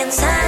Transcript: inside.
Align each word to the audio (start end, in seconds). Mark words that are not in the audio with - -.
inside. 0.00 0.47